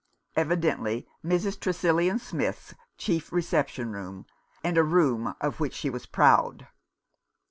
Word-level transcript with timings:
Evidently 0.35 1.07
Mrs. 1.23 1.59
Tresillian 1.59 2.17
Smith's 2.19 2.73
chief 2.97 3.31
reception 3.31 3.91
room, 3.91 4.25
and 4.63 4.75
a 4.75 4.83
room 4.83 5.35
of 5.39 5.59
which 5.59 5.75
she 5.75 5.91
was 5.91 6.07
proud. 6.07 6.67